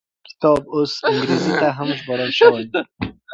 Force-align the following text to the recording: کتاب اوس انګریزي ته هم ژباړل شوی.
کتاب 0.27 0.61
اوس 0.75 0.91
انګریزي 1.09 1.51
ته 1.61 1.67
هم 1.77 1.89
ژباړل 1.99 2.31
شوی. 2.39 2.63